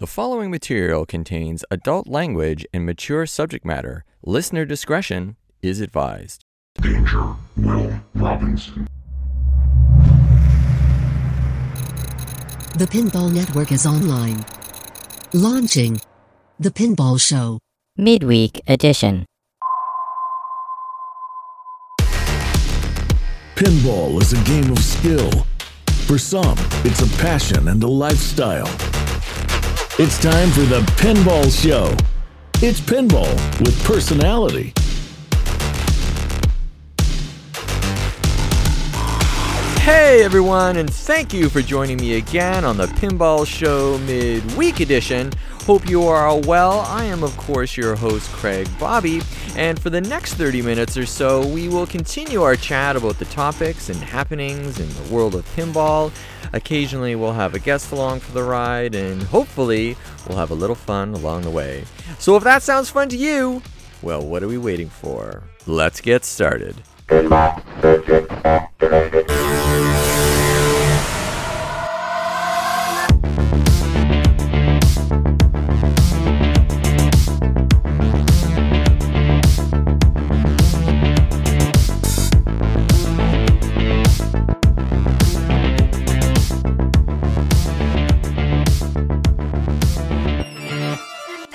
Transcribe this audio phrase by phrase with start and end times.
[0.00, 4.06] The following material contains adult language and mature subject matter.
[4.24, 6.42] Listener discretion is advised.
[6.80, 8.88] Danger, Will Robinson.
[12.78, 14.42] The Pinball Network is online.
[15.34, 16.00] Launching
[16.58, 17.58] The Pinball Show.
[17.98, 19.26] Midweek Edition.
[23.54, 25.30] Pinball is a game of skill.
[26.06, 26.56] For some,
[26.86, 28.99] it's a passion and a lifestyle.
[30.02, 31.94] It's time for the Pinball Show.
[32.66, 34.72] It's pinball with personality.
[39.82, 45.34] Hey everyone, and thank you for joining me again on the Pinball Show Midweek Edition.
[45.70, 46.80] Hope you are all well.
[46.80, 49.22] I am, of course, your host, Craig Bobbie,
[49.54, 53.24] and for the next 30 minutes or so, we will continue our chat about the
[53.26, 56.10] topics and happenings in the world of pinball.
[56.52, 59.96] Occasionally, we'll have a guest along for the ride, and hopefully,
[60.26, 61.84] we'll have a little fun along the way.
[62.18, 63.62] So, if that sounds fun to you,
[64.02, 65.44] well, what are we waiting for?
[65.68, 66.82] Let's get started.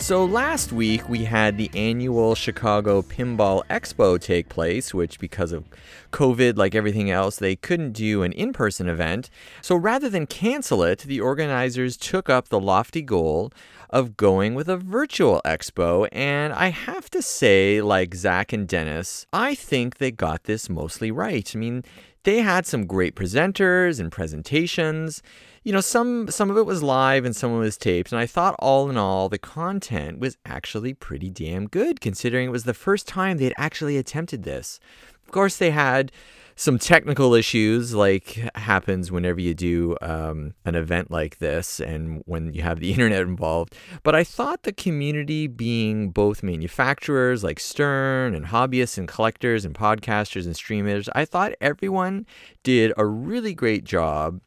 [0.06, 5.66] So last week we had the annual Chicago Pinball Expo take place, which because of
[6.12, 9.32] COVID, like everything else, they couldn't do an in person event.
[9.64, 13.52] So rather than cancel it, the organizers took up the lofty goal
[13.90, 16.08] of going with a virtual expo.
[16.12, 21.10] And I have to say, like Zach and Dennis, I think they got this mostly
[21.10, 21.52] right.
[21.56, 21.84] I mean,
[22.26, 25.24] they had some great presenters and presentations.
[25.64, 28.20] You know some some of it was live and some of it was taped and
[28.20, 32.66] i thought all in all the content was actually pretty damn good considering it was
[32.66, 34.80] the first time they'd actually attempted this.
[35.26, 36.12] Of course they had
[36.56, 42.54] some technical issues like happens whenever you do um, an event like this and when
[42.54, 43.76] you have the internet involved.
[44.04, 49.76] But i thought the community being both manufacturers like stern and hobbyists and collectors and
[49.76, 52.26] podcasters and streamers i thought everyone
[52.64, 54.40] did a really great job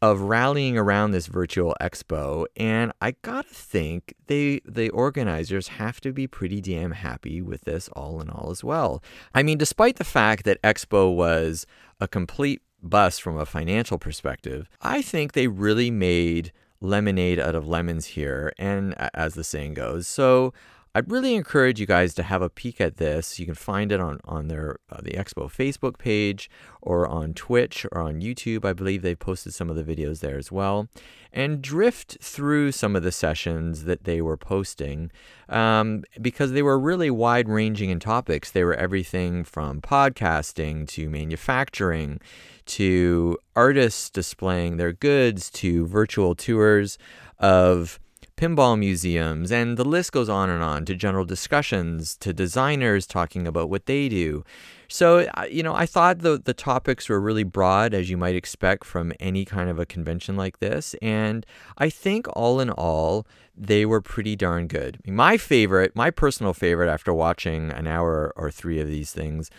[0.00, 6.12] of rallying around this virtual expo and i gotta think they the organizers have to
[6.12, 9.02] be pretty damn happy with this all in all as well.
[9.34, 11.66] I mean despite the fact that expo was
[12.00, 17.66] a complete bust from a financial perspective i think they really made lemonade out of
[17.66, 20.06] lemons here and as the saying goes.
[20.06, 20.52] So
[20.98, 23.38] I'd really encourage you guys to have a peek at this.
[23.38, 26.50] You can find it on on their uh, the Expo Facebook page
[26.82, 28.64] or on Twitch or on YouTube.
[28.64, 30.88] I believe they posted some of the videos there as well.
[31.32, 35.12] And drift through some of the sessions that they were posting
[35.48, 38.50] um, because they were really wide ranging in topics.
[38.50, 42.18] They were everything from podcasting to manufacturing
[42.66, 46.98] to artists displaying their goods to virtual tours
[47.38, 48.00] of
[48.38, 53.48] pinball museums, and the list goes on and on to general discussions, to designers talking
[53.48, 54.44] about what they do.
[54.86, 58.84] So, you know, I thought the, the topics were really broad, as you might expect
[58.84, 60.94] from any kind of a convention like this.
[61.02, 61.44] And
[61.76, 65.00] I think all in all, they were pretty darn good.
[65.04, 69.50] My favorite, my personal favorite after watching an hour or three of these things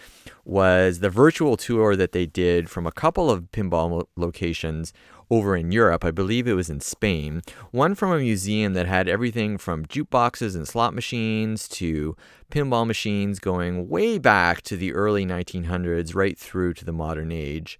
[0.45, 4.93] was the virtual tour that they did from a couple of pinball locations
[5.29, 6.03] over in Europe.
[6.03, 7.41] I believe it was in Spain.
[7.71, 12.15] One from a museum that had everything from jukeboxes and slot machines to
[12.51, 17.79] pinball machines going way back to the early 1900s, right through to the modern age.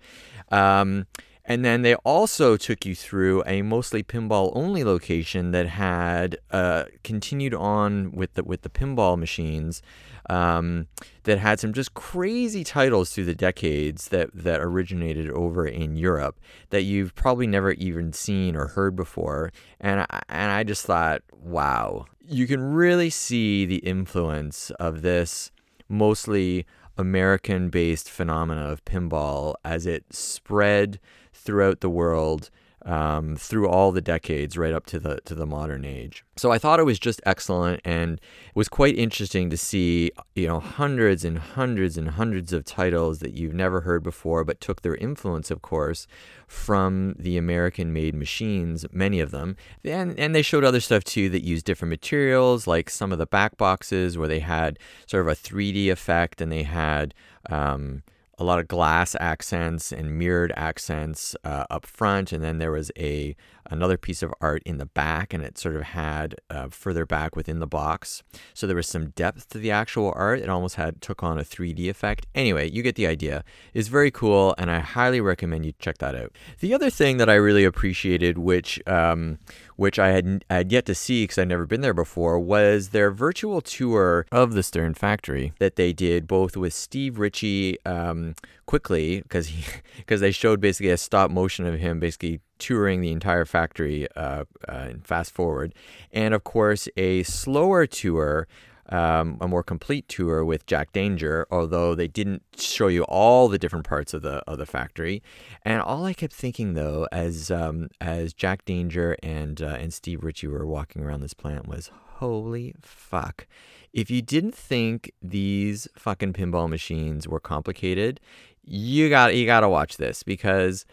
[0.52, 1.08] Um,
[1.50, 6.86] and then they also took you through a mostly pinball only location that had uh,
[7.04, 9.82] continued on with the with the pinball machines
[10.30, 10.88] um,
[11.24, 16.40] that had some just crazy titles through the decades that that originated over in Europe
[16.70, 19.52] that you've probably never even seen or heard before.
[19.80, 25.52] And I, and I just thought, wow, you can really see the influence of this
[25.88, 26.66] mostly
[26.98, 31.00] American based phenomena of pinball as it spread
[31.34, 32.52] throughout the world
[32.86, 36.24] um, through all the decades right up to the to the modern age.
[36.38, 40.48] So I thought it was just excellent and it was quite interesting to see you
[40.48, 44.82] know hundreds and hundreds and hundreds of titles that you've never heard before but took
[44.82, 46.08] their influence of course
[46.48, 51.30] from the American made machines many of them and and they showed other stuff too
[51.30, 55.28] that used different materials like some of the back boxes where they had sort of
[55.28, 57.14] a 3D effect and they had
[57.50, 58.04] um,
[58.40, 62.92] a lot of glass accents and mirrored accents uh, up front, and then there was
[62.98, 63.36] a
[63.70, 67.36] another piece of art in the back, and it sort of had uh, further back
[67.36, 68.24] within the box.
[68.54, 70.40] So there was some depth to the actual art.
[70.40, 72.28] It almost had took on a 3D effect.
[72.36, 73.44] Anyway, you get the idea.
[73.74, 76.34] It's very cool, and I highly recommend you check that out.
[76.60, 79.40] The other thing that I really appreciated, which um,
[79.80, 82.90] which I had, I had yet to see because I'd never been there before, was
[82.90, 88.36] their virtual tour of the Stern factory that they did both with Steve Ritchie um,
[88.70, 89.64] quickly because he
[89.98, 94.44] because they showed basically a stop motion of him basically touring the entire factory uh,
[94.68, 95.74] uh, fast forward,
[96.12, 98.48] and of course a slower tour
[98.90, 103.60] um, a more complete tour with Jack Danger, although they didn't show you all the
[103.60, 105.24] different parts of the of the factory.
[105.64, 110.24] And all I kept thinking though, as um, as Jack Danger and uh, and Steve
[110.24, 111.90] Ritchie were walking around this plant, was
[112.20, 113.48] holy fuck.
[113.94, 118.20] If you didn't think these fucking pinball machines were complicated,
[118.64, 120.86] you got you got to watch this because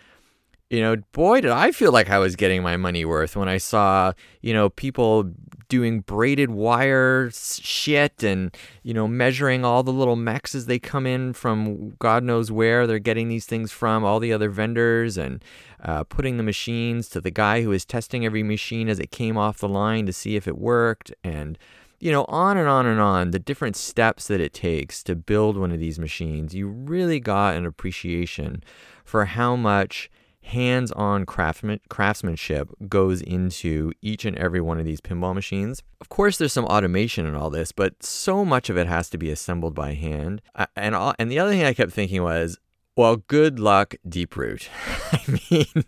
[0.70, 3.58] you know, boy, did I feel like I was getting my money worth when I
[3.58, 5.32] saw, you know, people
[5.68, 11.06] doing braided wire shit and, you know, measuring all the little mechs as they come
[11.06, 15.44] in from God knows where they're getting these things from, all the other vendors, and
[15.84, 19.36] uh, putting the machines to the guy who was testing every machine as it came
[19.36, 21.12] off the line to see if it worked.
[21.22, 21.58] And,
[22.00, 25.56] you know, on and on and on, the different steps that it takes to build
[25.56, 28.64] one of these machines, you really got an appreciation
[29.04, 30.10] for how much
[30.46, 35.82] hands on craftsman, craftsmanship goes into each and every one of these pinball machines.
[36.00, 39.18] Of course, there's some automation in all this, but so much of it has to
[39.18, 40.42] be assembled by hand.
[40.76, 42.58] And, all, and the other thing I kept thinking was,
[42.96, 44.68] well, good luck, Deeproot.
[45.12, 45.84] I mean,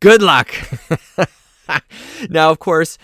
[0.00, 0.52] good luck.
[2.28, 2.98] now, of course,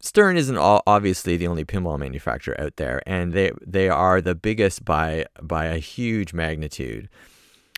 [0.00, 4.34] Stern isn't all, obviously the only pinball manufacturer out there, and they they are the
[4.34, 7.08] biggest by by a huge magnitude.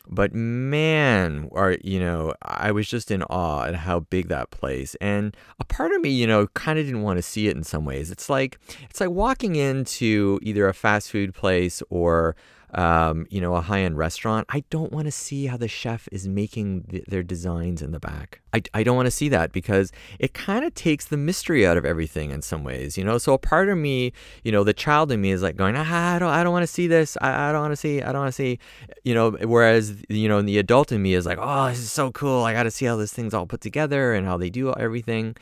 [0.06, 4.94] But man, or you know, I was just in awe at how big that place.
[5.00, 7.64] And a part of me, you know, kind of didn't want to see it in
[7.64, 8.10] some ways.
[8.10, 8.58] It's like
[8.88, 12.36] it's like walking into either a fast food place or
[12.74, 16.08] um, you know, a high end restaurant, I don't want to see how the chef
[16.10, 18.40] is making th- their designs in the back.
[18.52, 21.76] I, I don't want to see that because it kind of takes the mystery out
[21.76, 23.18] of everything in some ways, you know.
[23.18, 24.12] So a part of me,
[24.42, 26.64] you know, the child in me is like going, ah, I don't, I don't want
[26.64, 27.16] to see this.
[27.20, 28.58] I, I don't want to see, I don't want to see,
[29.04, 29.30] you know.
[29.30, 32.44] Whereas, you know, the adult in me is like, oh, this is so cool.
[32.44, 35.36] I got to see how this thing's all put together and how they do everything.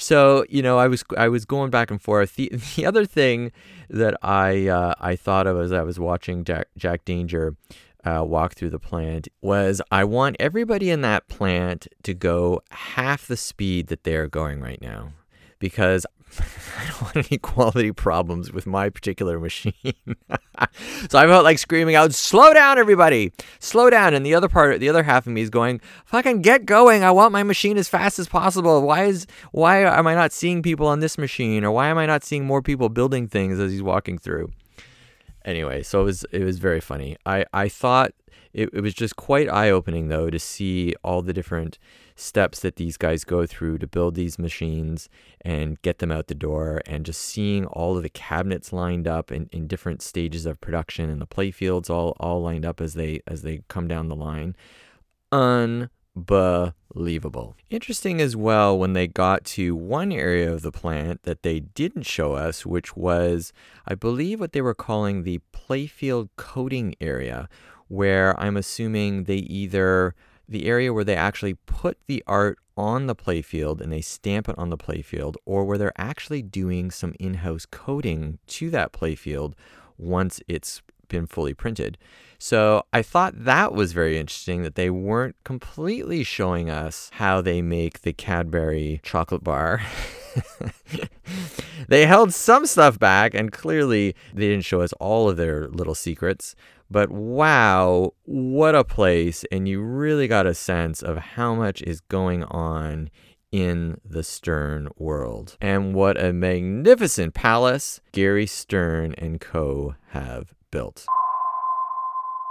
[0.00, 2.36] So you know, I was I was going back and forth.
[2.36, 3.52] The the other thing
[3.88, 7.56] that I uh, I thought of as I was watching Jack, Jack Danger
[8.04, 13.26] uh, walk through the plant was I want everybody in that plant to go half
[13.26, 15.12] the speed that they're going right now
[15.58, 16.06] because
[16.78, 19.74] I don't want any quality problems with my particular machine.
[21.08, 23.32] so I felt like screaming out, "Slow down, everybody!
[23.58, 26.66] Slow down!" And the other part, the other half of me is going, "Fucking get
[26.66, 27.02] going!
[27.02, 28.82] I want my machine as fast as possible.
[28.82, 32.06] Why is why am I not seeing people on this machine, or why am I
[32.06, 34.52] not seeing more people building things as he's walking through?"
[35.44, 37.16] Anyway, so it was it was very funny.
[37.26, 38.12] I I thought
[38.52, 41.78] it, it was just quite eye opening though to see all the different
[42.20, 45.08] steps that these guys go through to build these machines
[45.40, 49.32] and get them out the door and just seeing all of the cabinets lined up
[49.32, 53.20] in, in different stages of production and the playfields all all lined up as they
[53.26, 54.54] as they come down the line.
[55.32, 57.56] Unbelievable.
[57.70, 62.02] Interesting as well when they got to one area of the plant that they didn't
[62.02, 63.52] show us which was
[63.86, 67.48] i believe what they were calling the playfield coating area
[67.88, 70.14] where i'm assuming they either
[70.50, 74.58] the area where they actually put the art on the playfield and they stamp it
[74.58, 79.54] on the playfield, or where they're actually doing some in house coating to that playfield
[79.96, 81.98] once it's been fully printed.
[82.38, 87.60] So I thought that was very interesting that they weren't completely showing us how they
[87.60, 89.82] make the Cadbury chocolate bar.
[91.88, 95.94] they held some stuff back, and clearly they didn't show us all of their little
[95.94, 96.54] secrets.
[96.90, 99.44] But wow, what a place.
[99.52, 103.10] And you really got a sense of how much is going on
[103.52, 105.56] in the Stern world.
[105.60, 111.06] And what a magnificent palace Gary Stern and co have built.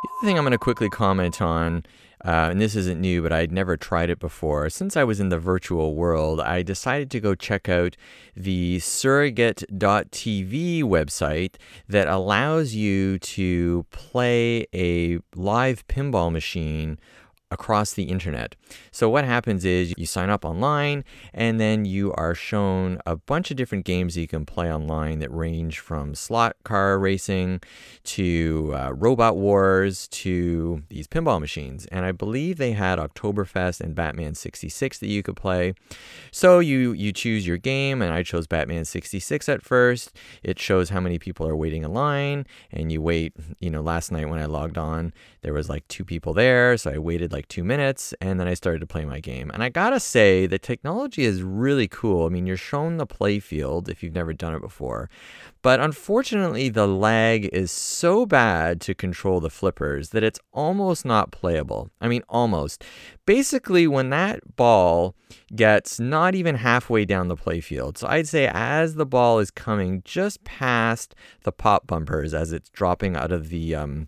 [0.01, 1.83] The other thing I'm going to quickly comment on
[2.25, 4.69] uh, and this isn't new, but I'd never tried it before.
[4.69, 7.95] Since I was in the virtual world, I decided to go check out
[8.35, 11.55] the surrogate.tv website
[11.87, 16.99] that allows you to play a live pinball machine
[17.51, 18.55] across the internet.
[18.91, 21.03] So what happens is you sign up online
[21.33, 25.19] and then you are shown a bunch of different games that you can play online
[25.19, 27.61] that range from slot car racing
[28.03, 31.87] to uh, robot wars to these pinball machines.
[31.87, 35.73] And I believe they had Oktoberfest and Batman 66 that you could play.
[36.31, 40.15] So you you choose your game and I chose Batman 66 at first.
[40.43, 44.11] It shows how many people are waiting in line and you wait, you know, last
[44.11, 47.38] night when I logged on, there was like two people there, so I waited like
[47.47, 49.49] 2 minutes and then I started to play my game.
[49.53, 52.25] And I got to say the technology is really cool.
[52.25, 55.09] I mean, you're shown the play field if you've never done it before.
[55.61, 61.31] But unfortunately, the lag is so bad to control the flippers that it's almost not
[61.31, 61.89] playable.
[61.99, 62.83] I mean, almost.
[63.25, 65.15] Basically, when that ball
[65.55, 70.01] gets not even halfway down the playfield, so I'd say as the ball is coming
[70.05, 74.07] just past the pop bumpers as it's dropping out of the um,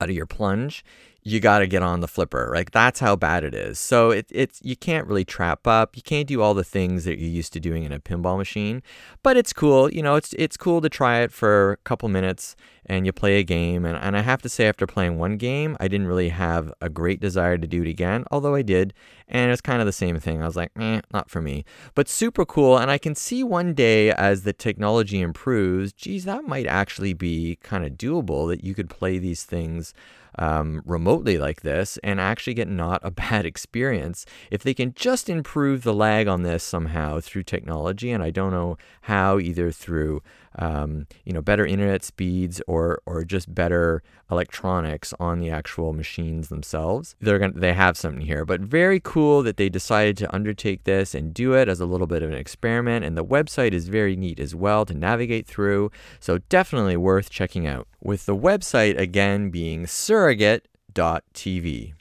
[0.00, 0.84] out of your plunge,
[1.26, 2.52] you got to get on the flipper.
[2.54, 3.80] Like that's how bad it is.
[3.80, 5.96] So it, it's you can't really trap up.
[5.96, 8.80] You can't do all the things that you're used to doing in a pinball machine.
[9.24, 9.92] But it's cool.
[9.92, 12.54] You know, it's it's cool to try it for a couple minutes
[12.88, 13.84] and you play a game.
[13.84, 16.88] And, and I have to say, after playing one game, I didn't really have a
[16.88, 18.94] great desire to do it again, although I did.
[19.26, 20.40] And it's kind of the same thing.
[20.40, 21.64] I was like, eh, not for me.
[21.96, 22.78] But super cool.
[22.78, 27.58] And I can see one day as the technology improves, geez, that might actually be
[27.64, 29.92] kind of doable that you could play these things
[30.38, 35.28] um, remotely like this and actually get not a bad experience if they can just
[35.28, 38.10] improve the lag on this somehow through technology.
[38.10, 40.22] And I don't know how, either through
[40.56, 46.48] um, you know better internet speeds or or just better electronics on the actual machines
[46.48, 47.14] themselves.
[47.20, 51.14] They're gonna they have something here, but very cool that they decided to undertake this
[51.14, 53.04] and do it as a little bit of an experiment.
[53.04, 55.90] And the website is very neat as well to navigate through.
[56.20, 57.88] So definitely worth checking out.
[58.02, 61.92] With the website again being surrogate.tv.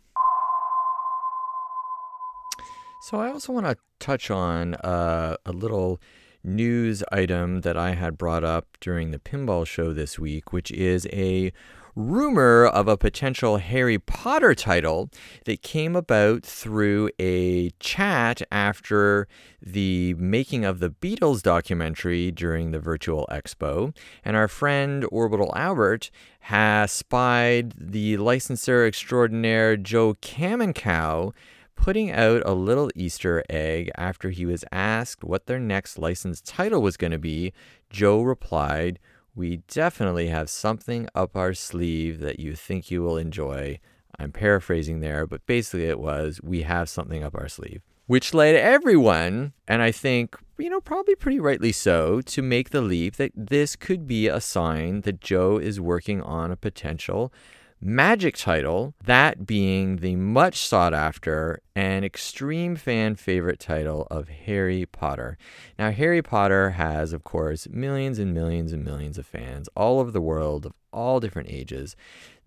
[3.01, 5.99] So I also want to touch on uh, a little
[6.45, 11.07] news item that I had brought up during the pinball show this week, which is
[11.11, 11.51] a
[11.95, 15.09] rumor of a potential Harry Potter title
[15.45, 19.27] that came about through a chat after
[19.61, 23.95] the making of the Beatles documentary during the virtual expo.
[24.25, 26.11] And our friend Orbital Albert
[26.41, 31.33] has spied the licensor extraordinaire Joe Kaminkow
[31.75, 36.81] putting out a little Easter egg after he was asked what their next licensed title
[36.81, 37.53] was going to be.
[37.89, 38.99] Joe replied,
[39.35, 43.79] We definitely have something up our sleeve that you think you will enjoy.
[44.17, 47.81] I'm paraphrasing there, but basically it was, We have something up our sleeve.
[48.07, 52.81] Which led everyone, and I think, you know, probably pretty rightly so, to make the
[52.81, 57.33] leap that this could be a sign that Joe is working on a potential
[57.81, 64.85] Magic title, that being the much sought after and extreme fan favorite title of Harry
[64.85, 65.37] Potter.
[65.77, 70.09] Now, Harry Potter has, of course, millions and millions and millions of fans all over
[70.09, 71.95] the world of all different ages.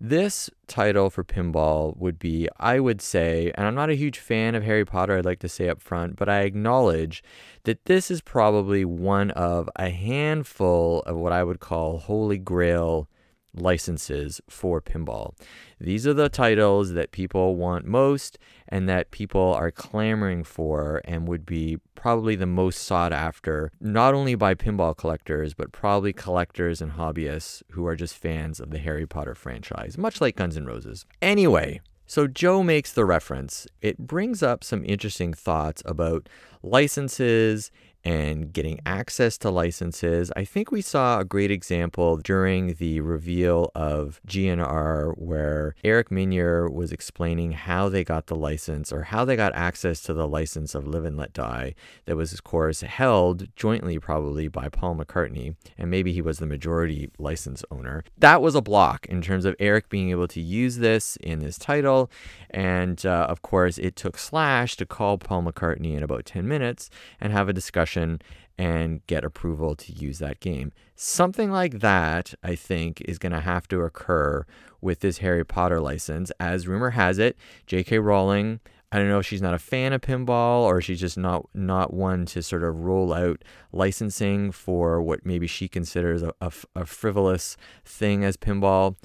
[0.01, 4.55] This title for pinball would be, I would say, and I'm not a huge fan
[4.55, 7.23] of Harry Potter, I'd like to say up front, but I acknowledge
[7.63, 13.07] that this is probably one of a handful of what I would call holy grail
[13.55, 15.33] licenses for pinball.
[15.79, 18.37] These are the titles that people want most
[18.67, 24.13] and that people are clamoring for and would be probably the most sought after, not
[24.13, 28.79] only by pinball collectors, but probably collectors and hobbyists who are just fans of the
[28.79, 31.05] Harry Potter franchise, much like Guns N' Roses.
[31.21, 33.67] Anyway, so Joe makes the reference.
[33.81, 36.27] It brings up some interesting thoughts about
[36.63, 37.69] licenses
[38.03, 40.31] and getting access to licenses.
[40.35, 46.69] I think we saw a great example during the reveal of GNR where Eric Meunier
[46.69, 50.73] was explaining how they got the license or how they got access to the license
[50.73, 51.75] of Live and Let Die
[52.05, 56.45] that was, of course, held jointly probably by Paul McCartney, and maybe he was the
[56.45, 58.03] majority license owner.
[58.17, 61.57] That was a block in terms of Eric being able to use this in his
[61.57, 62.09] title,
[62.49, 66.89] and uh, of course, it took Slash to call Paul McCartney in about 10 minutes
[67.19, 68.21] and have a discussion discussion
[68.57, 70.71] and get approval to use that game.
[70.95, 74.45] Something like that, I think, is going to have to occur
[74.81, 76.31] with this Harry Potter license.
[76.39, 77.99] As rumor has it, J.K.
[77.99, 78.59] Rowling.
[78.91, 81.93] I don't know if she's not a fan of pinball or she's just not not
[81.93, 86.85] one to sort of roll out licensing for what maybe she considers a, a, a
[86.85, 87.55] frivolous
[87.85, 88.95] thing as pinball.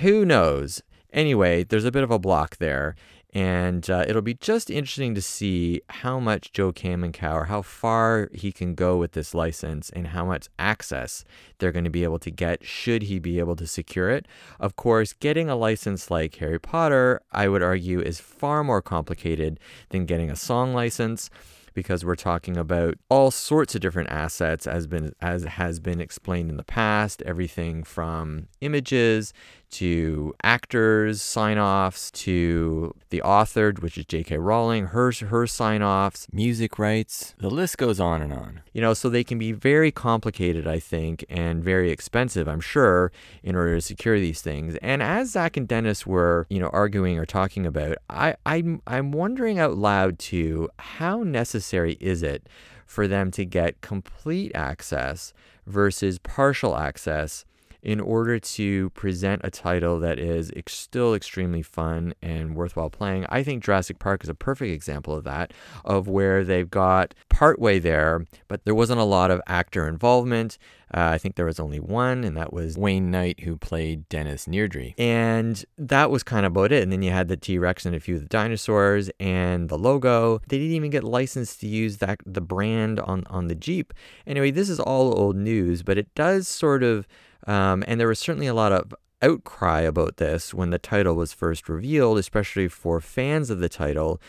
[0.00, 0.82] Who knows?
[1.12, 2.94] Anyway, there's a bit of a block there.
[3.36, 8.50] And uh, it'll be just interesting to see how much Joe Kaminkow how far he
[8.50, 11.22] can go with this license and how much access
[11.58, 14.26] they're going to be able to get should he be able to secure it.
[14.58, 19.60] Of course, getting a license like Harry Potter, I would argue, is far more complicated
[19.90, 21.28] than getting a song license
[21.76, 26.48] because we're talking about all sorts of different assets as been as has been explained
[26.48, 29.34] in the past everything from images
[29.70, 34.38] to actors sign offs to the author which is J.K.
[34.38, 38.60] Rowling her her sign offs Music rights, the list goes on and on.
[38.72, 43.12] you know so they can be very complicated i think and very expensive i'm sure
[43.42, 47.18] in order to secure these things and as zach and dennis were you know arguing
[47.18, 52.48] or talking about i i'm, I'm wondering out loud too how necessary is it
[52.86, 55.32] for them to get complete access
[55.66, 57.44] versus partial access
[57.86, 63.24] in order to present a title that is ex- still extremely fun and worthwhile playing.
[63.28, 67.78] I think Jurassic Park is a perfect example of that, of where they've got partway
[67.78, 70.58] there, but there wasn't a lot of actor involvement.
[70.92, 74.46] Uh, I think there was only one, and that was Wayne Knight, who played Dennis
[74.46, 74.94] Nedry.
[74.98, 76.82] and that was kind of about it.
[76.82, 79.78] And then you had the T Rex and a few of the dinosaurs and the
[79.78, 80.40] logo.
[80.48, 83.94] They didn't even get licensed to use that the brand on on the Jeep.
[84.26, 87.06] Anyway, this is all old news, but it does sort of.
[87.46, 91.32] Um, and there was certainly a lot of outcry about this when the title was
[91.32, 94.20] first revealed, especially for fans of the title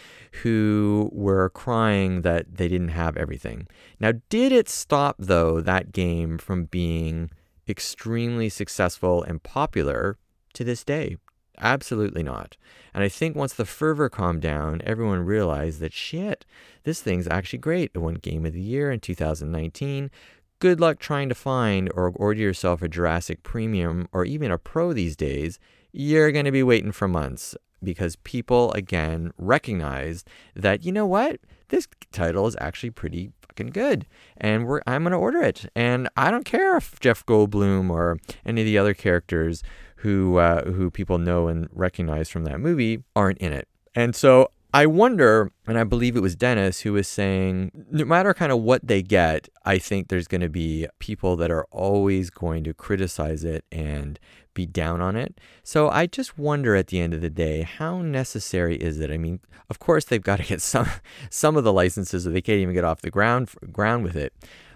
[0.43, 3.67] who were crying that they didn't have everything.
[3.99, 7.31] Now, did it stop, though, that game from being
[7.67, 10.17] extremely successful and popular
[10.53, 11.17] to this day?
[11.59, 12.55] Absolutely not.
[12.93, 16.45] And I think once the fervor calmed down, everyone realized that shit,
[16.83, 17.91] this thing's actually great.
[17.93, 20.11] It won Game of the Year in 2019.
[20.59, 24.91] Good luck trying to find or order yourself a Jurassic Premium or even a Pro
[24.91, 25.59] these days.
[25.91, 31.39] You're going to be waiting for months because people, again, recognized that, you know what?
[31.67, 34.07] This title is actually pretty fucking good.
[34.37, 35.69] And I'm going to order it.
[35.75, 39.61] And I don't care if Jeff Goldblum or any of the other characters
[39.97, 43.67] who, uh, who people know and recognize from that movie aren't in it.
[43.93, 48.33] And so I wonder, and I believe it was Dennis who was saying, no matter
[48.33, 52.29] kind of what they get, I think there's going to be people that are always
[52.29, 54.19] going to criticize it and
[54.53, 55.39] be down on it.
[55.63, 59.09] So I just wonder at the end of the day, how necessary is it?
[59.09, 60.87] I mean, of course they've got to get some
[61.29, 64.33] some of the licenses, or they can't even get off the ground ground with it.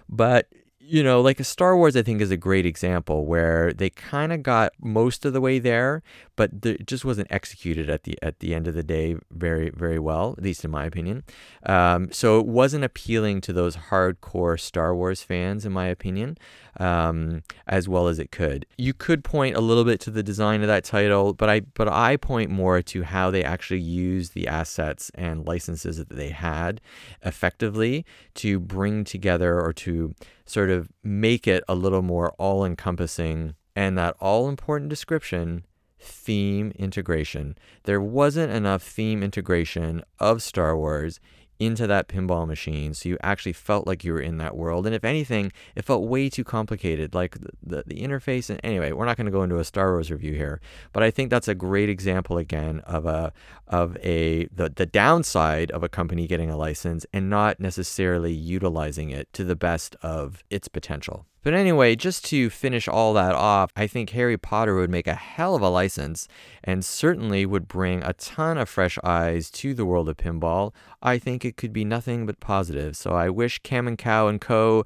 [0.08, 0.48] But
[0.84, 4.32] you know, like a Star Wars, I think is a great example where they kind
[4.32, 6.02] of got most of the way there,
[6.34, 9.70] but the, it just wasn't executed at the at the end of the day very
[9.70, 11.22] very well, at least in my opinion.
[11.64, 16.36] Um, so it wasn't appealing to those hardcore Star Wars fans, in my opinion,
[16.80, 18.66] um, as well as it could.
[18.76, 21.86] You could point a little bit to the design of that title, but I but
[21.86, 26.80] I point more to how they actually used the assets and licenses that they had
[27.24, 33.54] effectively to bring together or to sort of make it a little more all encompassing
[33.74, 35.64] and that all important description
[35.98, 37.56] theme integration.
[37.84, 41.20] There wasn't enough theme integration of Star Wars
[41.64, 44.94] into that pinball machine so you actually felt like you were in that world and
[44.94, 49.06] if anything it felt way too complicated like the, the, the interface and anyway we're
[49.06, 50.60] not going to go into a star wars review here
[50.92, 53.32] but i think that's a great example again of a
[53.68, 59.10] of a the, the downside of a company getting a license and not necessarily utilizing
[59.10, 63.70] it to the best of its potential but anyway, just to finish all that off,
[63.76, 66.28] I think Harry Potter would make a hell of a license
[66.62, 70.72] and certainly would bring a ton of fresh eyes to the world of pinball.
[71.02, 72.96] I think it could be nothing but positive.
[72.96, 74.84] So I wish Kaminkow and Co.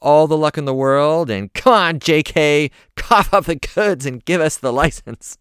[0.00, 4.24] all the luck in the world and come on, JK, cough up the goods and
[4.24, 5.36] give us the license.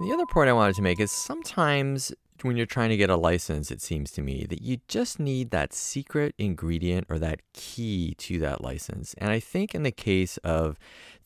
[0.00, 2.12] The other point I wanted to make is sometimes
[2.42, 5.50] when you're trying to get a license, it seems to me that you just need
[5.50, 9.14] that secret ingredient or that key to that license.
[9.18, 10.78] And I think in the case of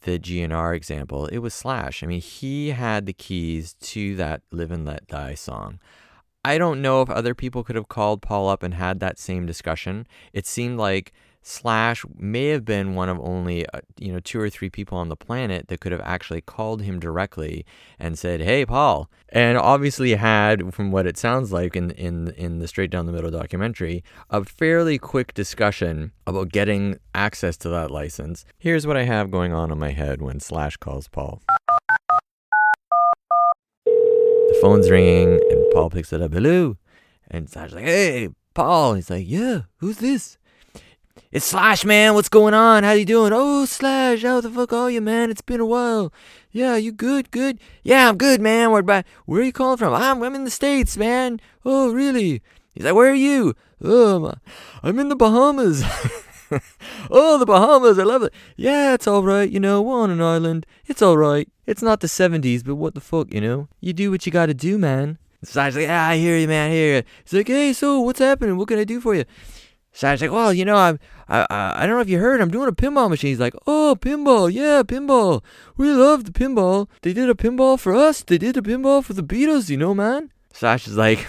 [0.03, 2.03] the GNR example, it was Slash.
[2.03, 5.79] I mean, he had the keys to that Live and Let Die song.
[6.45, 9.45] I don't know if other people could have called Paul up and had that same
[9.45, 10.07] discussion.
[10.33, 14.51] It seemed like Slash may have been one of only uh, you know two or
[14.51, 17.65] three people on the planet that could have actually called him directly
[17.99, 22.59] and said, "Hey, Paul," and obviously had, from what it sounds like in in in
[22.59, 27.91] the Straight Down the Middle documentary, a fairly quick discussion about getting access to that
[27.91, 28.45] license.
[28.59, 31.41] Here's what I have going on in my head when Slash calls Paul.
[33.87, 36.35] The phone's ringing and Paul picks it up.
[36.35, 36.77] Hello,
[37.31, 40.37] and Slash's like, "Hey, Paul." He's like, "Yeah, who's this?"
[41.33, 42.15] It's Slash, man.
[42.15, 42.83] What's going on?
[42.83, 43.33] How you doing?
[43.33, 45.31] Oh, Slash, how the fuck are you, man?
[45.31, 46.13] It's been a while.
[46.51, 47.31] Yeah, you good?
[47.31, 47.61] Good?
[47.83, 48.73] Yeah, I'm good, man.
[48.73, 49.95] Where, by, where are you calling from?
[49.95, 51.41] I'm, I'm in the States, man.
[51.65, 52.43] Oh, really?
[52.75, 53.55] He's like, where are you?
[53.83, 54.35] Oh,
[54.83, 55.83] I'm in the Bahamas.
[57.11, 57.99] oh, the Bahamas.
[57.99, 58.35] I love it.
[58.57, 59.49] Yeah, it's all right.
[59.49, 60.67] You know, we're on an island.
[60.87, 61.49] It's all right.
[61.67, 63.69] It's not the 70s, but what the fuck, you know?
[63.81, 65.19] You do what you gotta do, man.
[65.43, 66.71] Slash's like, yeah, I hear you, man.
[66.71, 67.03] I hear you.
[67.25, 68.57] He's like, hey, so what's happening?
[68.57, 69.25] What can I do for you?
[69.93, 70.99] Slash's like, well, you know, I'm,
[71.29, 73.31] I, I, I don't know if you heard, I'm doing a pinball machine.
[73.31, 75.43] He's like, oh, pinball, yeah, pinball.
[75.77, 76.89] We love the pinball.
[77.03, 78.23] They did a pinball for us.
[78.23, 80.31] They did a pinball for the Beatles, you know, man.
[80.53, 81.27] Slash is like,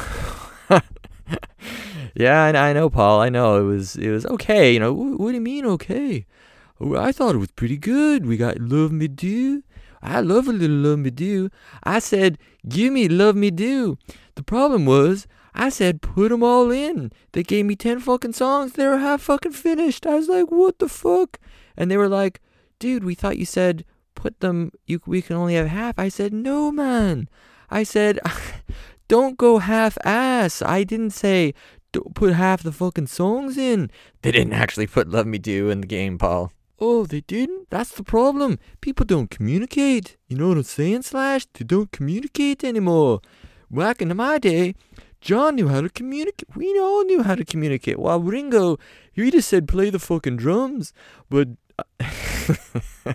[2.16, 3.22] yeah, I, I know, Paul.
[3.22, 4.74] I know it was, it was okay.
[4.74, 6.26] You know, what, what do you mean okay?
[6.80, 8.26] Oh, I thought it was pretty good.
[8.26, 9.64] We got Love Me Do.
[10.04, 11.50] I love a little Love Me Do.
[11.84, 13.98] I said, give me Love Me Do.
[14.36, 17.12] The problem was, I said, put them all in.
[17.34, 18.74] They gave me 10 fucking songs.
[18.74, 20.06] They were half fucking finished.
[20.06, 21.40] I was like, what the fuck?
[21.76, 22.42] And they were like,
[22.80, 23.86] dude, we thought you said
[24.22, 25.98] put them, you, we can only have half.
[25.98, 27.28] I said, no, man.
[27.72, 28.20] I said,
[29.08, 30.62] don't go half ass.
[30.62, 31.54] I didn't say
[31.92, 33.90] don't put half the fucking songs in.
[34.22, 36.54] They didn't actually put Love Me Do in the game, Paul.
[36.80, 37.70] Oh, they didn't?
[37.70, 38.60] That's the problem.
[38.80, 40.18] People don't communicate.
[40.28, 41.46] You know what I'm saying, Slash?
[41.54, 43.22] They don't communicate anymore.
[43.70, 44.76] Back in my day,
[45.22, 46.56] John knew how to communicate.
[46.56, 48.00] We all knew how to communicate.
[48.00, 48.78] While Ringo,
[49.14, 50.94] he just said play the fucking drums.
[51.30, 51.50] But.
[51.78, 51.84] Uh,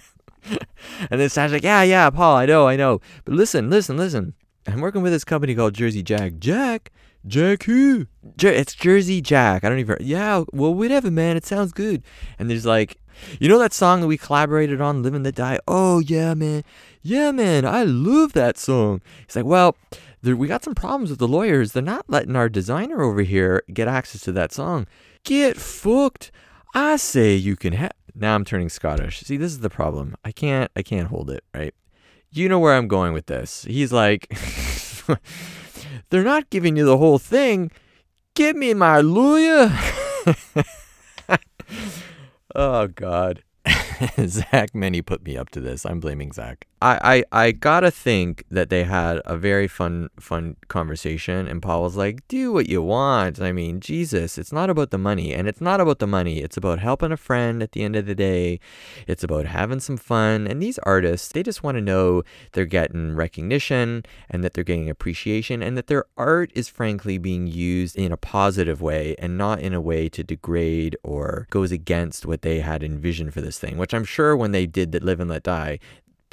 [1.10, 3.00] and then Slash's like, yeah, yeah, Paul, I know, I know.
[3.24, 4.34] But listen, listen, listen.
[4.66, 6.38] I'm working with this company called Jersey Jack.
[6.38, 6.92] Jack?
[7.26, 8.06] Jack who?
[8.36, 9.64] Jer- it's Jersey Jack.
[9.64, 9.96] I don't even.
[10.00, 11.36] Yeah, well, whatever, man.
[11.36, 12.02] It sounds good.
[12.38, 12.98] And there's like,
[13.40, 15.58] you know that song that we collaborated on, "Live and Let Die?
[15.66, 16.62] Oh, yeah, man.
[17.02, 17.64] Yeah, man.
[17.64, 19.00] I love that song.
[19.26, 19.76] He's like, well,
[20.26, 21.72] there, we got some problems with the lawyers.
[21.72, 24.86] They're not letting our designer over here get access to that song.
[25.24, 26.32] Get fucked.
[26.74, 27.92] I say you can have.
[28.14, 29.20] Now I'm turning Scottish.
[29.20, 30.16] See, this is the problem.
[30.24, 30.70] I can't.
[30.74, 31.44] I can't hold it.
[31.54, 31.74] Right.
[32.32, 33.64] You know where I'm going with this.
[33.68, 34.26] He's like,
[36.10, 37.70] they're not giving you the whole thing.
[38.34, 39.72] Give me my lawyer.
[42.54, 43.44] oh God.
[44.26, 45.86] Zach Meny put me up to this.
[45.86, 46.66] I'm blaming Zach.
[46.82, 51.82] I, I, I gotta think that they had a very fun fun conversation and Paul
[51.82, 53.40] was like, do what you want.
[53.40, 55.32] I mean, Jesus, it's not about the money.
[55.32, 56.40] And it's not about the money.
[56.40, 58.60] It's about helping a friend at the end of the day.
[59.06, 60.46] It's about having some fun.
[60.46, 64.90] And these artists, they just want to know they're getting recognition and that they're getting
[64.90, 69.60] appreciation and that their art is frankly being used in a positive way and not
[69.60, 73.78] in a way to degrade or goes against what they had envisioned for this thing,
[73.78, 75.78] which I'm sure when they did that Live and Let Die,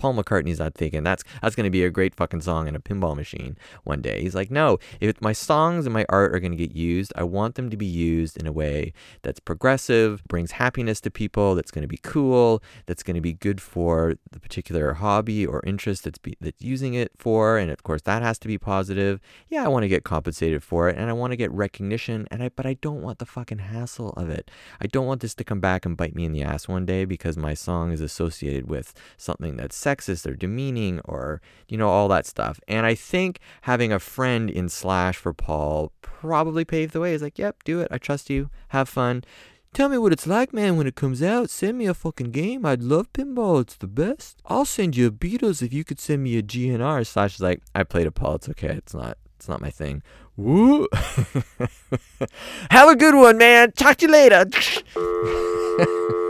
[0.04, 2.80] Paul McCartney's not thinking that's that's going to be a great fucking song in a
[2.82, 4.22] pinball machine one day.
[4.22, 7.24] He's like, no, if my songs and my art are going to get used, I
[7.24, 11.72] want them to be used in a way that's progressive, brings happiness to people, that's
[11.72, 16.04] going to be cool, that's going to be good for the particular hobby or interest
[16.04, 19.22] that's be, that's using it for, and of course that has to be positive.
[19.48, 22.44] Yeah, I want to get compensated for it, and I want to get recognition, and
[22.44, 24.52] I but I don't want the fucking hassle of it.
[24.82, 27.06] I don't want this to come back and bite me in the ass one day
[27.06, 32.08] because my song is associated with something that's sexist or demeaning or, you know, all
[32.10, 32.60] that stuff.
[32.68, 37.12] And I think having a friend in Slash for Paul probably paved the way.
[37.12, 37.88] He's like, yep, do it.
[37.92, 38.50] I trust you.
[38.70, 39.24] Have fun.
[39.74, 41.50] Tell me what it's like, man, when it comes out.
[41.50, 42.64] Send me a fucking game.
[42.66, 43.62] I'd love pinball.
[43.62, 44.40] It's the best.
[44.46, 47.06] I'll send you a Beatles if you could send me a GNR.
[47.08, 48.36] Slash is like, I played a Paul.
[48.36, 48.68] It's okay.
[48.68, 49.18] It's not.
[49.38, 50.04] It's not my thing.
[50.38, 50.88] Woo.
[52.70, 53.72] Have a good one, man.
[53.72, 54.46] Talk to you later.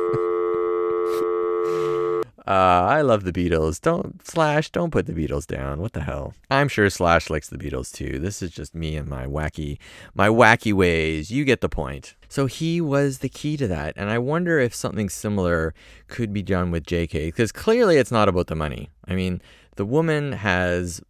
[2.45, 2.51] Uh,
[2.89, 3.79] I love the Beatles.
[3.79, 5.79] Don't Slash, don't put the Beatles down.
[5.79, 6.33] What the hell?
[6.49, 8.19] I'm sure Slash likes the Beatles too.
[8.19, 9.77] This is just me and my wacky
[10.13, 11.31] my wacky ways.
[11.31, 12.15] You get the point.
[12.27, 13.93] So he was the key to that.
[13.95, 15.73] And I wonder if something similar
[16.07, 18.89] could be done with JK because clearly it's not about the money.
[19.07, 19.41] I mean,
[19.75, 21.01] the woman has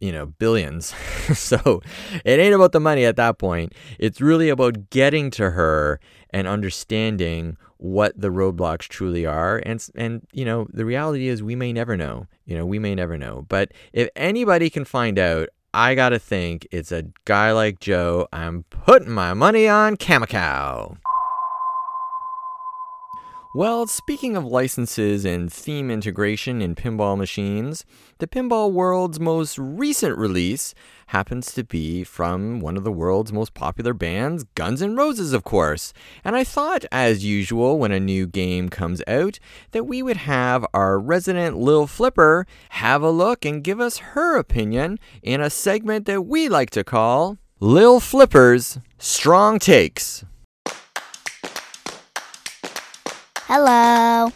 [0.00, 0.86] you know, billions.
[1.34, 1.82] so
[2.24, 3.74] it ain't about the money at that point.
[3.98, 9.58] It's really about getting to her and understanding what the roadblocks truly are.
[9.66, 12.26] And, and, you know, the reality is we may never know.
[12.46, 13.44] You know, we may never know.
[13.46, 18.26] But if anybody can find out, I got to think it's a guy like Joe.
[18.32, 20.96] I'm putting my money on Kaminkow.
[23.56, 27.84] Well, speaking of licenses and theme integration in pinball machines,
[28.18, 30.74] the pinball world's most recent release
[31.06, 35.44] happens to be from one of the world's most popular bands, Guns N' Roses, of
[35.44, 35.92] course.
[36.24, 39.38] And I thought, as usual, when a new game comes out,
[39.70, 44.36] that we would have our resident Lil Flipper have a look and give us her
[44.36, 50.24] opinion in a segment that we like to call Lil Flipper's Strong Takes.
[53.46, 54.32] Hello.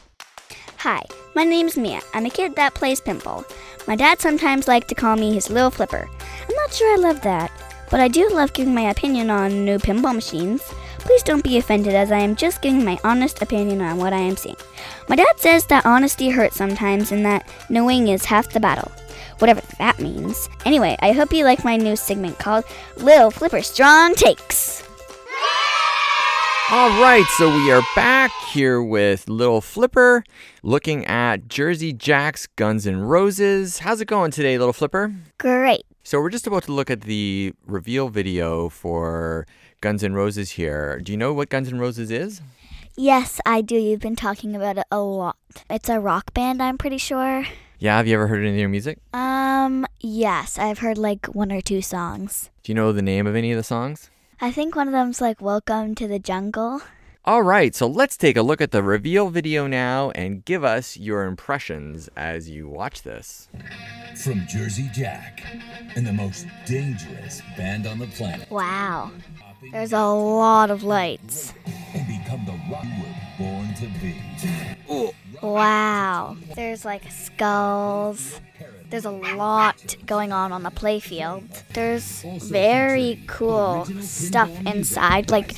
[0.80, 1.02] Hi,
[1.34, 2.02] my name's Mia.
[2.12, 3.50] I'm a kid that plays pinball.
[3.86, 6.06] My dad sometimes liked to call me his little flipper.
[6.46, 7.50] I'm not sure I love that,
[7.90, 10.60] but I do love giving my opinion on new pinball machines.
[10.98, 14.18] Please don't be offended as I am just giving my honest opinion on what I
[14.18, 14.56] am seeing.
[15.08, 18.92] My dad says that honesty hurts sometimes and that knowing is half the battle.
[19.38, 20.50] Whatever that means.
[20.66, 22.66] Anyway, I hope you like my new segment called
[22.98, 24.86] Lil Flipper Strong Takes.
[26.70, 30.22] All right, so we are back here with Little Flipper
[30.62, 33.78] looking at Jersey Jack's Guns N' Roses.
[33.78, 35.14] How's it going today, Little Flipper?
[35.38, 35.86] Great.
[36.02, 39.46] So we're just about to look at the reveal video for
[39.80, 41.00] Guns N' Roses here.
[41.02, 42.42] Do you know what Guns N' Roses is?
[42.96, 43.76] Yes, I do.
[43.76, 45.36] You've been talking about it a lot.
[45.70, 47.46] It's a rock band, I'm pretty sure.
[47.78, 48.98] Yeah, have you ever heard any of their music?
[49.14, 52.50] Um, yes, I've heard like one or two songs.
[52.62, 54.10] Do you know the name of any of the songs?
[54.40, 56.80] I think one of them's like Welcome to the Jungle.
[57.24, 60.96] All right, so let's take a look at the reveal video now and give us
[60.96, 63.48] your impressions as you watch this.
[64.22, 65.42] From Jersey Jack
[65.96, 68.48] and the most dangerous band on the planet.
[68.48, 69.10] Wow.
[69.72, 71.52] There's a lot of lights.
[71.92, 75.12] And become the rock you were born to be.
[75.42, 76.36] Wow.
[76.54, 78.40] There's like skulls.
[78.90, 81.62] There's a lot going on on the playfield.
[81.74, 85.54] There's very cool stuff inside, like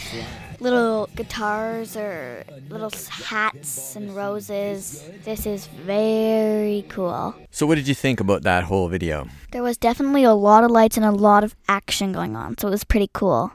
[0.61, 5.09] little guitars or little hats and roses.
[5.25, 7.35] This is very cool.
[7.51, 9.29] So, what did you think about that whole video?
[9.53, 12.69] There was definitely a lot of lights and a lot of action going on, so
[12.69, 13.53] it was pretty cool.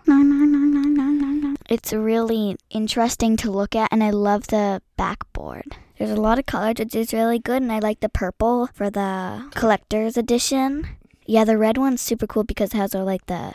[1.67, 5.75] It's really interesting to look at, and I love the backboard.
[5.97, 8.89] There's a lot of colors, which is really good, and I like the purple for
[8.89, 10.88] the collector's edition.
[11.25, 13.53] Yeah, the red one's super cool because it has all like the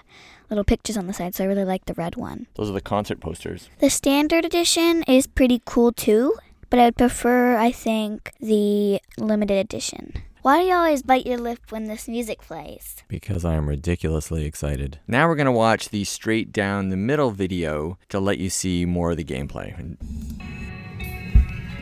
[0.49, 2.47] little pictures on the side, so I really like the red one.
[2.55, 3.69] Those are the concert posters.
[3.79, 6.35] The standard edition is pretty cool too,
[6.71, 10.23] but I would prefer, I think, the limited edition.
[10.43, 13.05] Why do you always bite your lip when this music plays?
[13.07, 14.99] Because I am ridiculously excited.
[15.07, 18.87] Now we're going to watch the straight down the middle video to let you see
[18.87, 19.97] more of the gameplay.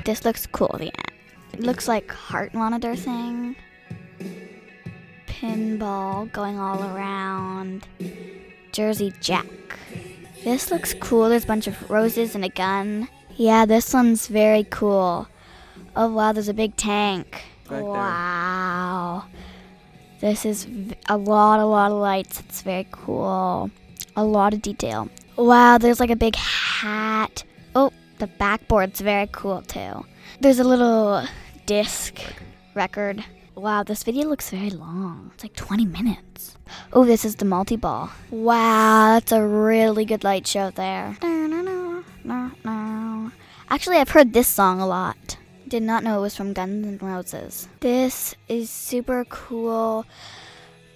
[0.09, 0.88] This looks cool, yeah.
[1.53, 3.57] It looks like heart monitor thing.
[5.27, 7.87] Pinball going all around.
[8.73, 9.79] Jersey Jack.
[10.42, 11.29] This looks cool.
[11.29, 13.09] There's a bunch of roses and a gun.
[13.37, 15.29] Yeah, this one's very cool.
[15.94, 17.42] Oh wow, there's a big tank.
[17.68, 17.85] Right there.
[17.85, 19.25] wow.
[20.21, 20.66] This is
[21.07, 22.40] a lot, a lot of lights.
[22.40, 23.71] It's very cool.
[24.16, 25.11] A lot of detail.
[25.37, 27.44] Wow, there's like a big hat.
[28.18, 30.04] The backboard's very cool too.
[30.40, 31.24] There's a little
[31.66, 32.20] disc
[32.74, 33.24] record.
[33.54, 35.31] Wow, this video looks very long.
[35.35, 36.57] It's like 20 minutes.
[36.92, 38.11] Oh, this is the multi ball.
[38.31, 41.16] Wow, that's a really good light show there.
[43.70, 45.37] Actually, I've heard this song a lot.
[45.68, 47.68] Did not know it was from Guns N' Roses.
[47.81, 50.07] This is super cool.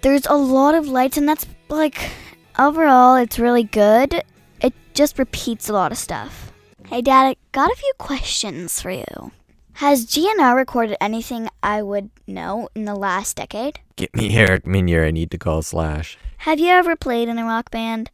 [0.00, 2.10] There's a lot of lights, and that's like
[2.58, 4.22] overall, it's really good.
[4.60, 6.51] It just repeats a lot of stuff.
[6.92, 9.32] Hey, Dad, I got a few questions for you.
[9.80, 13.80] Has GNR recorded anything I would know in the last decade?
[13.96, 15.06] Get me Eric Meunier.
[15.06, 16.18] I need to call Slash.
[16.44, 18.10] Have you ever played in a rock band?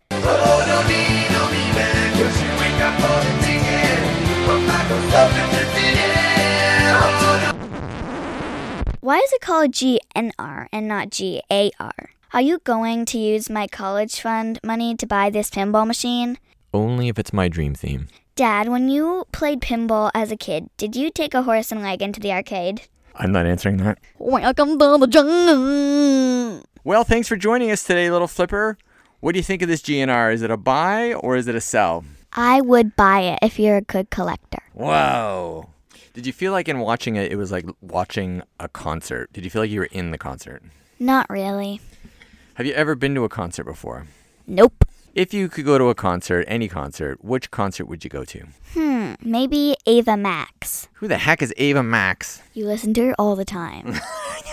[9.00, 12.10] Why is it called GNR and not GAR?
[12.32, 16.38] Are you going to use my college fund money to buy this pinball machine?
[16.72, 18.06] Only if it's my dream theme.
[18.38, 22.12] Dad, when you played pinball as a kid, did you take a horse and wagon
[22.12, 22.82] to the arcade?
[23.16, 23.98] I'm not answering that.
[24.16, 26.62] Welcome to the jungle.
[26.84, 28.78] Well, thanks for joining us today, Little Flipper.
[29.18, 30.32] What do you think of this GNR?
[30.32, 32.04] Is it a buy or is it a sell?
[32.32, 34.62] I would buy it if you're a good collector.
[34.72, 35.70] Whoa.
[36.14, 39.32] Did you feel like in watching it, it was like watching a concert?
[39.32, 40.62] Did you feel like you were in the concert?
[41.00, 41.80] Not really.
[42.54, 44.06] Have you ever been to a concert before?
[44.46, 44.84] Nope.
[45.18, 48.46] If you could go to a concert, any concert, which concert would you go to?
[48.74, 50.86] Hmm, maybe Ava Max.
[50.92, 52.40] Who the heck is Ava Max?
[52.54, 53.98] You listen to her all the time.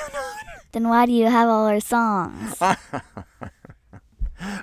[0.72, 2.60] then why do you have all her songs?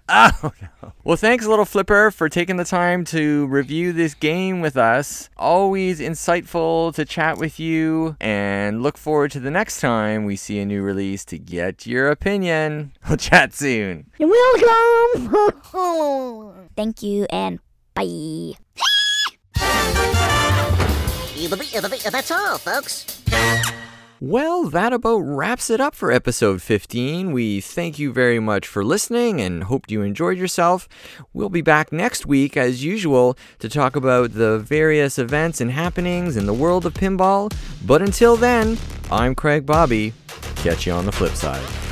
[0.09, 0.69] Oh, no.
[1.05, 5.29] Well, thanks, Little Flipper, for taking the time to review this game with us.
[5.37, 10.61] Always insightful to chat with you, and look forward to the next time we see
[10.61, 12.93] a new release to get your opinion.
[13.09, 14.07] We'll chat soon.
[14.19, 15.61] You're welcome.
[16.77, 17.59] Thank you and
[17.95, 18.53] bye.
[22.12, 23.23] That's all, folks.
[24.25, 27.33] Well, that about wraps it up for episode 15.
[27.33, 30.89] We thank you very much for listening and hope you enjoyed yourself.
[31.33, 36.37] We'll be back next week, as usual, to talk about the various events and happenings
[36.37, 37.53] in the world of pinball.
[37.85, 38.79] But until then,
[39.11, 40.13] I'm Craig Bobbie.
[40.55, 41.91] Catch you on the flip side.